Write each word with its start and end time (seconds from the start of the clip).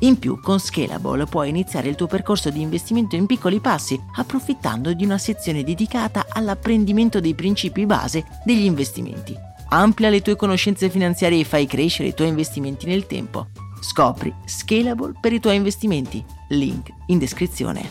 In 0.00 0.18
più, 0.18 0.38
con 0.40 0.60
Scalable 0.60 1.26
puoi 1.26 1.48
iniziare 1.48 1.88
il 1.88 1.96
tuo 1.96 2.06
percorso 2.06 2.50
di 2.50 2.60
investimento 2.60 3.16
in 3.16 3.26
piccoli 3.26 3.58
passi, 3.58 4.00
approfittando 4.14 4.92
di 4.92 5.04
una 5.04 5.18
sezione 5.18 5.64
dedicata 5.64 6.26
all'apprendimento 6.28 7.18
dei 7.18 7.34
principi 7.34 7.84
base 7.84 8.24
degli 8.44 8.64
investimenti. 8.64 9.34
Amplia 9.70 10.08
le 10.08 10.22
tue 10.22 10.36
conoscenze 10.36 10.88
finanziarie 10.88 11.40
e 11.40 11.44
fai 11.44 11.66
crescere 11.66 12.10
i 12.10 12.14
tuoi 12.14 12.28
investimenti 12.28 12.86
nel 12.86 13.06
tempo. 13.06 13.48
Scopri 13.80 14.32
Scalable 14.44 15.14
per 15.20 15.32
i 15.32 15.40
tuoi 15.40 15.56
investimenti. 15.56 16.24
Link 16.50 16.90
in 17.06 17.18
descrizione. 17.18 17.90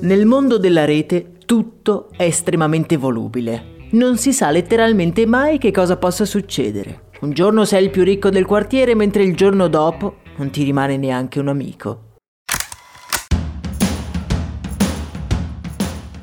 Nel 0.00 0.24
mondo 0.24 0.58
della 0.58 0.86
rete 0.86 1.34
tutto 1.44 2.08
è 2.16 2.24
estremamente 2.24 2.96
volubile. 2.96 3.79
Non 3.92 4.16
si 4.18 4.32
sa 4.32 4.50
letteralmente 4.50 5.26
mai 5.26 5.58
che 5.58 5.72
cosa 5.72 5.96
possa 5.96 6.24
succedere. 6.24 7.08
Un 7.22 7.32
giorno 7.32 7.64
sei 7.64 7.84
il 7.84 7.90
più 7.90 8.04
ricco 8.04 8.30
del 8.30 8.46
quartiere, 8.46 8.94
mentre 8.94 9.24
il 9.24 9.34
giorno 9.34 9.66
dopo 9.66 10.18
non 10.36 10.50
ti 10.50 10.62
rimane 10.62 10.96
neanche 10.96 11.40
un 11.40 11.48
amico. 11.48 12.09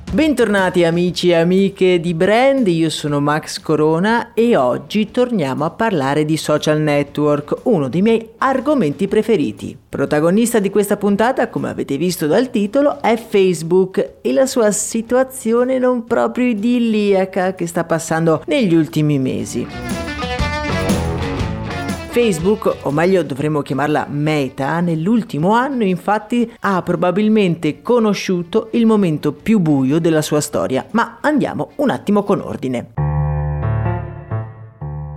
Bentornati 0.10 0.86
amici 0.86 1.30
e 1.30 1.36
amiche 1.36 2.00
di 2.00 2.14
Brand, 2.14 2.66
io 2.66 2.90
sono 2.90 3.20
Max 3.20 3.60
Corona 3.60 4.34
e 4.34 4.56
oggi 4.56 5.12
torniamo 5.12 5.66
a 5.66 5.70
parlare 5.70 6.24
di 6.24 6.38
social 6.38 6.80
network, 6.80 7.58
uno 7.64 7.90
dei 7.90 8.02
miei 8.02 8.30
argomenti 8.38 9.10
preferiti. 9.10 9.78
Protagonista 9.88 10.60
di 10.60 10.70
questa 10.70 10.96
puntata, 10.96 11.50
come 11.50 11.70
avete 11.70 11.98
visto 11.98 12.26
dal 12.26 12.50
titolo, 12.50 13.02
è 13.02 13.18
Facebook 13.18 14.14
e 14.22 14.32
la 14.32 14.46
sua 14.46 14.72
situazione 14.72 15.78
non 15.78 16.06
proprio 16.06 16.46
idilliaca 16.46 17.54
che 17.54 17.68
sta 17.68 17.84
passando 17.84 18.44
negli 18.46 18.76
ultimi 18.76 19.20
mesi. 19.20 19.97
Facebook, 22.20 22.78
o 22.82 22.90
meglio 22.90 23.22
dovremmo 23.22 23.62
chiamarla 23.62 24.08
Meta, 24.10 24.80
nell'ultimo 24.80 25.54
anno 25.54 25.84
infatti 25.84 26.52
ha 26.62 26.82
probabilmente 26.82 27.84
conosciuto 27.84 28.70
il 28.72 28.88
momento 28.88 29.34
più 29.34 29.60
buio 29.60 30.00
della 30.00 30.24
sua 30.24 30.42
storia, 30.42 30.88
ma 30.94 31.20
andiamo 31.22 31.74
un 31.76 31.92
attimo 31.92 32.24
con 32.24 32.42
ordine. 32.42 32.94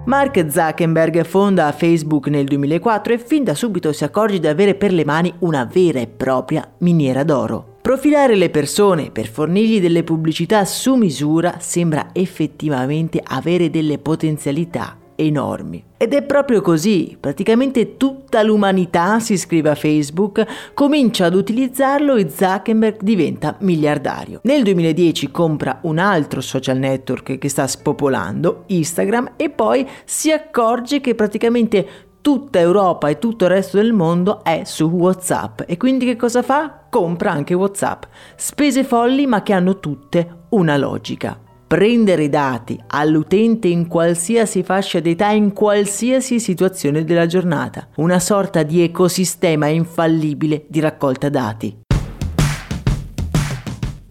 Mark 0.05 0.47
Zuckerberg 0.50 1.25
fonda 1.25 1.72
Facebook 1.72 2.27
nel 2.27 2.44
2004 2.44 3.15
e 3.15 3.19
fin 3.19 3.44
da 3.44 3.55
subito 3.55 3.94
si 3.94 4.05
accorge 4.05 4.38
di 4.38 4.47
avere 4.47 4.75
per 4.75 4.93
le 4.93 5.06
mani 5.06 5.32
una 5.38 5.65
vera 5.65 6.00
e 6.00 6.06
propria 6.06 6.71
miniera 6.81 7.25
d'oro. 7.25 7.78
Profilare 7.81 8.34
le 8.34 8.50
persone 8.50 9.11
per 9.11 9.27
fornirgli 9.27 9.81
delle 9.81 10.05
pubblicità 10.05 10.67
su 10.67 10.97
misura 10.97 11.61
sembra 11.61 12.11
effettivamente 12.12 13.22
avere 13.25 13.71
delle 13.71 13.97
potenzialità 13.97 15.00
enormi. 15.20 15.84
Ed 15.97 16.14
è 16.14 16.22
proprio 16.22 16.62
così, 16.62 17.16
praticamente 17.20 17.97
tutta 17.97 18.42
l'umanità 18.42 19.20
si 19.20 19.34
iscrive 19.34 19.70
a 19.70 19.75
Facebook, 19.75 20.72
comincia 20.72 21.26
ad 21.26 21.34
utilizzarlo 21.34 22.14
e 22.14 22.28
Zuckerberg 22.31 23.03
diventa 23.03 23.56
miliardario. 23.60 24.41
Nel 24.44 24.62
2010 24.62 25.31
compra 25.31 25.81
un 25.82 25.98
altro 25.98 26.41
social 26.41 26.78
network 26.78 27.36
che 27.36 27.48
sta 27.48 27.66
spopolando, 27.66 28.64
Instagram, 28.69 29.32
e 29.36 29.50
poi 29.50 29.86
si 30.04 30.31
accorge 30.31 31.00
che 31.00 31.14
praticamente 31.14 31.87
tutta 32.22 32.58
Europa 32.58 33.08
e 33.08 33.19
tutto 33.19 33.44
il 33.44 33.50
resto 33.50 33.76
del 33.76 33.92
mondo 33.92 34.42
è 34.44 34.62
su 34.64 34.84
WhatsApp 34.84 35.62
e 35.66 35.76
quindi 35.76 36.04
che 36.04 36.16
cosa 36.16 36.42
fa? 36.42 36.84
Compra 36.88 37.32
anche 37.32 37.54
WhatsApp. 37.54 38.04
Spese 38.37 38.84
folli 38.84 39.26
ma 39.26 39.42
che 39.42 39.52
hanno 39.52 39.78
tutte 39.81 40.44
una 40.50 40.76
logica 40.76 41.48
prendere 41.70 42.28
dati 42.28 42.76
all'utente 42.88 43.69
in 43.69 43.86
qualsiasi 43.86 44.64
fascia 44.64 44.98
d'età, 44.98 45.31
in 45.31 45.53
qualsiasi 45.53 46.41
situazione 46.41 47.04
della 47.04 47.26
giornata, 47.26 47.86
una 47.98 48.19
sorta 48.19 48.64
di 48.64 48.82
ecosistema 48.82 49.69
infallibile 49.69 50.64
di 50.66 50.81
raccolta 50.81 51.28
dati. 51.28 51.82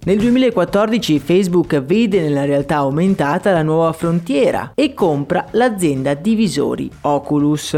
Nel 0.06 0.18
2014 0.20 1.20
Facebook 1.20 1.82
vede 1.82 2.22
nella 2.22 2.46
realtà 2.46 2.78
aumentata 2.78 3.52
la 3.52 3.62
nuova 3.62 3.92
frontiera 3.92 4.72
e 4.74 4.94
compra 4.94 5.46
l'azienda 5.52 6.14
divisori 6.14 6.90
Oculus. 7.02 7.76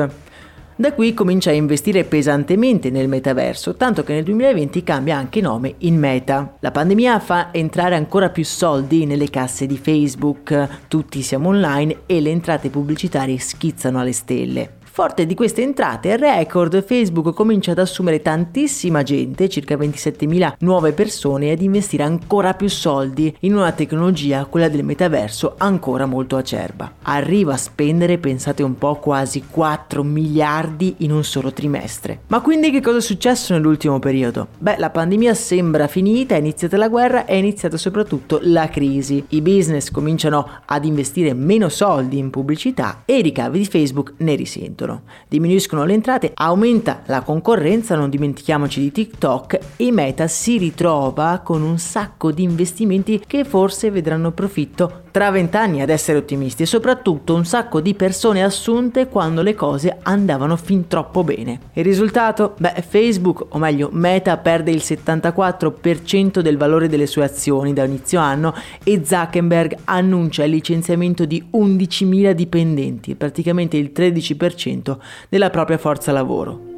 Da 0.81 0.93
qui 0.93 1.13
comincia 1.13 1.51
a 1.51 1.53
investire 1.53 2.05
pesantemente 2.05 2.89
nel 2.89 3.07
metaverso, 3.07 3.75
tanto 3.75 4.01
che 4.03 4.13
nel 4.13 4.23
2020 4.23 4.81
cambia 4.81 5.15
anche 5.15 5.39
nome 5.39 5.75
in 5.81 5.95
Meta. 5.95 6.55
La 6.59 6.71
pandemia 6.71 7.19
fa 7.19 7.49
entrare 7.53 7.93
ancora 7.93 8.31
più 8.31 8.43
soldi 8.43 9.05
nelle 9.05 9.29
casse 9.29 9.67
di 9.67 9.77
Facebook, 9.77 10.87
tutti 10.87 11.21
siamo 11.21 11.49
online 11.49 11.99
e 12.07 12.19
le 12.19 12.31
entrate 12.31 12.71
pubblicitarie 12.71 13.37
schizzano 13.37 13.99
alle 13.99 14.11
stelle. 14.11 14.79
Forte 14.93 15.25
di 15.25 15.35
queste 15.35 15.61
entrate 15.61 16.17
record, 16.17 16.83
Facebook 16.83 17.33
comincia 17.33 17.71
ad 17.71 17.79
assumere 17.79 18.21
tantissima 18.21 19.03
gente, 19.03 19.47
circa 19.47 19.77
27.000 19.77 20.55
nuove 20.59 20.91
persone, 20.91 21.45
e 21.45 21.51
ad 21.51 21.61
investire 21.61 22.03
ancora 22.03 22.55
più 22.55 22.67
soldi 22.67 23.33
in 23.39 23.55
una 23.55 23.71
tecnologia, 23.71 24.43
quella 24.43 24.67
del 24.67 24.83
metaverso, 24.83 25.53
ancora 25.59 26.05
molto 26.05 26.35
acerba. 26.35 26.91
Arriva 27.03 27.53
a 27.53 27.57
spendere, 27.57 28.17
pensate 28.17 28.63
un 28.63 28.77
po', 28.77 28.95
quasi 28.95 29.45
4 29.49 30.03
miliardi 30.03 30.95
in 30.97 31.13
un 31.13 31.23
solo 31.23 31.53
trimestre. 31.53 32.23
Ma 32.27 32.41
quindi 32.41 32.69
che 32.69 32.81
cosa 32.81 32.97
è 32.97 33.01
successo 33.01 33.53
nell'ultimo 33.53 33.97
periodo? 33.97 34.49
Beh, 34.57 34.75
la 34.77 34.89
pandemia 34.89 35.33
sembra 35.33 35.87
finita, 35.87 36.35
è 36.35 36.39
iniziata 36.39 36.75
la 36.75 36.89
guerra, 36.89 37.23
è 37.23 37.35
iniziata 37.35 37.77
soprattutto 37.77 38.39
la 38.41 38.67
crisi. 38.67 39.23
I 39.29 39.41
business 39.41 39.89
cominciano 39.89 40.49
ad 40.65 40.83
investire 40.83 41.33
meno 41.33 41.69
soldi 41.69 42.17
in 42.17 42.29
pubblicità 42.29 43.03
e 43.05 43.19
i 43.19 43.21
ricavi 43.21 43.57
di 43.57 43.65
Facebook 43.65 44.15
ne 44.17 44.35
risentono 44.35 44.79
sentono, 44.81 45.03
diminuiscono 45.27 45.85
le 45.85 45.93
entrate, 45.93 46.31
aumenta 46.33 47.01
la 47.05 47.21
concorrenza, 47.21 47.95
non 47.95 48.09
dimentichiamoci 48.09 48.79
di 48.79 48.91
TikTok 48.91 49.59
e 49.77 49.91
Meta 49.91 50.27
si 50.27 50.57
ritrova 50.57 51.41
con 51.43 51.61
un 51.61 51.77
sacco 51.77 52.31
di 52.31 52.43
investimenti 52.43 53.21
che 53.25 53.43
forse 53.43 53.91
vedranno 53.91 54.31
profitto 54.31 55.03
tra 55.11 55.29
vent'anni 55.29 55.81
ad 55.81 55.89
essere 55.89 56.17
ottimisti 56.17 56.63
e 56.63 56.65
soprattutto 56.65 57.35
un 57.35 57.45
sacco 57.45 57.81
di 57.81 57.93
persone 57.93 58.43
assunte 58.43 59.07
quando 59.07 59.41
le 59.41 59.53
cose 59.53 59.99
andavano 60.01 60.55
fin 60.55 60.87
troppo 60.87 61.23
bene. 61.23 61.59
Il 61.73 61.83
risultato? 61.83 62.55
Beh, 62.57 62.83
Facebook, 62.87 63.45
o 63.49 63.57
meglio 63.57 63.89
Meta, 63.91 64.37
perde 64.37 64.71
il 64.71 64.81
74% 64.83 66.39
del 66.39 66.57
valore 66.57 66.87
delle 66.87 67.05
sue 67.05 67.25
azioni 67.25 67.73
da 67.73 67.83
inizio 67.83 68.19
anno 68.19 68.55
e 68.83 69.01
Zuckerberg 69.03 69.77
annuncia 69.85 70.43
il 70.43 70.51
licenziamento 70.51 71.25
di 71.25 71.43
11.000 71.53 72.31
dipendenti, 72.31 73.15
praticamente 73.15 73.77
il 73.77 73.91
13% 73.93 74.97
della 75.29 75.49
propria 75.49 75.77
forza 75.77 76.11
lavoro. 76.11 76.70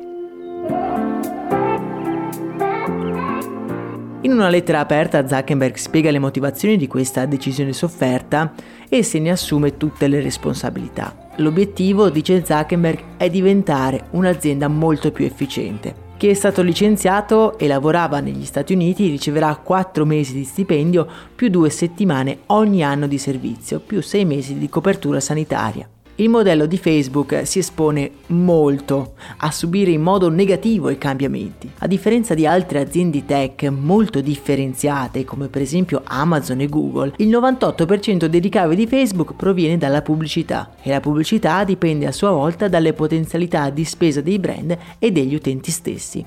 In 4.23 4.31
una 4.31 4.47
lettera 4.47 4.79
aperta 4.79 5.27
Zuckerberg 5.27 5.75
spiega 5.75 6.09
le 6.09 6.17
motivazioni 6.17 6.77
di 6.77 6.87
questa 6.87 7.25
decisione 7.25 7.73
sofferta 7.73 8.53
e 8.87 9.03
se 9.03 9.19
ne 9.19 9.31
assume 9.31 9.75
tutte 9.75 10.07
le 10.07 10.21
responsabilità. 10.21 11.13
L'obiettivo, 11.37 12.09
dice 12.09 12.45
Zuckerberg, 12.45 13.17
è 13.17 13.29
diventare 13.29 14.05
un'azienda 14.11 14.69
molto 14.69 15.11
più 15.11 15.25
efficiente. 15.25 16.11
Chi 16.15 16.29
è 16.29 16.33
stato 16.35 16.61
licenziato 16.61 17.57
e 17.57 17.67
lavorava 17.67 18.21
negli 18.21 18.45
Stati 18.45 18.71
Uniti 18.71 19.09
riceverà 19.09 19.53
4 19.57 20.05
mesi 20.05 20.33
di 20.33 20.45
stipendio 20.45 21.05
più 21.35 21.49
2 21.49 21.69
settimane 21.69 22.39
ogni 22.45 22.81
anno 22.81 23.07
di 23.07 23.17
servizio, 23.17 23.81
più 23.81 24.01
6 24.01 24.23
mesi 24.23 24.57
di 24.57 24.69
copertura 24.69 25.19
sanitaria. 25.19 25.85
Il 26.15 26.29
modello 26.29 26.67
di 26.67 26.77
Facebook 26.77 27.41
si 27.45 27.59
espone 27.59 28.11
molto 28.27 29.13
a 29.37 29.49
subire 29.49 29.89
in 29.89 30.01
modo 30.01 30.29
negativo 30.29 30.89
i 30.89 30.97
cambiamenti. 30.99 31.71
A 31.79 31.87
differenza 31.87 32.35
di 32.35 32.45
altre 32.45 32.79
aziende 32.79 33.25
tech 33.25 33.63
molto 33.63 34.21
differenziate 34.21 35.25
come 35.25 35.47
per 35.47 35.63
esempio 35.63 36.01
Amazon 36.03 36.59
e 36.59 36.67
Google, 36.67 37.13
il 37.17 37.29
98% 37.29 38.25
dei 38.25 38.39
ricavi 38.39 38.75
di 38.75 38.85
Facebook 38.85 39.33
proviene 39.33 39.77
dalla 39.77 40.03
pubblicità 40.03 40.75
e 40.81 40.91
la 40.91 40.99
pubblicità 40.99 41.63
dipende 41.63 42.05
a 42.05 42.11
sua 42.11 42.29
volta 42.29 42.67
dalle 42.67 42.93
potenzialità 42.93 43.71
di 43.71 43.83
spesa 43.83 44.21
dei 44.21 44.37
brand 44.37 44.77
e 44.99 45.11
degli 45.11 45.33
utenti 45.33 45.71
stessi. 45.71 46.23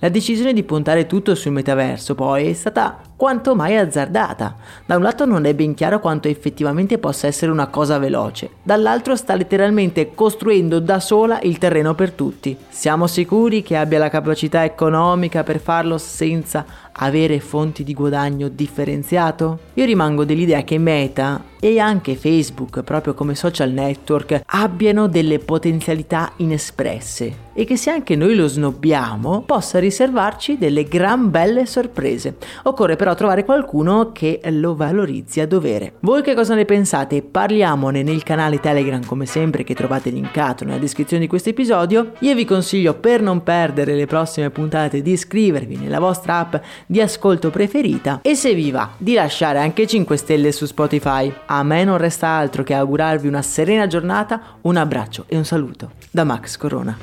La 0.00 0.08
decisione 0.08 0.54
di 0.54 0.62
puntare 0.62 1.06
tutto 1.06 1.34
sul 1.34 1.52
metaverso 1.52 2.14
poi 2.14 2.48
è 2.48 2.52
stata 2.54 3.02
quanto 3.20 3.54
mai 3.54 3.76
azzardata. 3.76 4.56
Da 4.86 4.96
un 4.96 5.02
lato 5.02 5.26
non 5.26 5.44
è 5.44 5.52
ben 5.54 5.74
chiaro 5.74 6.00
quanto 6.00 6.26
effettivamente 6.28 6.96
possa 6.96 7.26
essere 7.26 7.52
una 7.52 7.66
cosa 7.66 7.98
veloce, 7.98 8.48
dall'altro 8.62 9.14
sta 9.14 9.34
letteralmente 9.34 10.14
costruendo 10.14 10.78
da 10.80 11.00
sola 11.00 11.38
il 11.42 11.58
terreno 11.58 11.94
per 11.94 12.12
tutti. 12.12 12.56
Siamo 12.70 13.06
sicuri 13.06 13.62
che 13.62 13.76
abbia 13.76 13.98
la 13.98 14.08
capacità 14.08 14.64
economica 14.64 15.42
per 15.42 15.60
farlo 15.60 15.98
senza 15.98 16.64
avere 16.92 17.40
fonti 17.40 17.84
di 17.84 17.92
guadagno 17.92 18.48
differenziato? 18.48 19.58
Io 19.74 19.84
rimango 19.84 20.24
dell'idea 20.24 20.62
che 20.62 20.78
Meta 20.78 21.44
e 21.60 21.78
anche 21.78 22.16
Facebook, 22.16 22.82
proprio 22.82 23.12
come 23.12 23.34
social 23.34 23.70
network, 23.70 24.42
abbiano 24.46 25.08
delle 25.08 25.38
potenzialità 25.38 26.32
inespresse 26.36 27.48
e 27.52 27.64
che 27.64 27.76
se 27.76 27.90
anche 27.90 28.16
noi 28.16 28.34
lo 28.34 28.46
snobbiamo 28.46 29.42
possa 29.42 29.78
riservarci 29.78 30.56
delle 30.56 30.84
gran 30.84 31.30
belle 31.30 31.66
sorprese. 31.66 32.36
Occorre 32.62 32.96
però 33.10 33.14
trovare 33.14 33.44
qualcuno 33.44 34.12
che 34.12 34.40
lo 34.50 34.74
valorizzi 34.74 35.40
a 35.40 35.46
dovere. 35.46 35.94
Voi 36.00 36.22
che 36.22 36.34
cosa 36.34 36.54
ne 36.54 36.64
pensate? 36.64 37.22
Parliamone 37.22 38.02
nel 38.02 38.22
canale 38.22 38.60
Telegram 38.60 39.04
come 39.04 39.26
sempre 39.26 39.64
che 39.64 39.74
trovate 39.74 40.10
linkato 40.10 40.64
nella 40.64 40.78
descrizione 40.78 41.22
di 41.22 41.28
questo 41.28 41.48
episodio. 41.48 42.12
Io 42.20 42.34
vi 42.34 42.44
consiglio 42.44 42.94
per 42.94 43.20
non 43.20 43.42
perdere 43.42 43.94
le 43.94 44.06
prossime 44.06 44.50
puntate 44.50 45.02
di 45.02 45.12
iscrivervi 45.12 45.76
nella 45.76 45.98
vostra 45.98 46.38
app 46.38 46.56
di 46.86 47.00
ascolto 47.00 47.50
preferita 47.50 48.20
e 48.22 48.34
se 48.34 48.54
vi 48.54 48.70
va 48.70 48.90
di 48.96 49.14
lasciare 49.14 49.58
anche 49.58 49.86
5 49.86 50.16
stelle 50.16 50.52
su 50.52 50.66
Spotify. 50.66 51.32
A 51.46 51.62
me 51.62 51.84
non 51.84 51.98
resta 51.98 52.28
altro 52.28 52.62
che 52.62 52.74
augurarvi 52.74 53.26
una 53.26 53.42
serena 53.42 53.86
giornata, 53.86 54.40
un 54.62 54.76
abbraccio 54.76 55.24
e 55.26 55.36
un 55.36 55.44
saluto 55.44 55.92
da 56.10 56.24
Max 56.24 56.56
Corona. 56.56 56.96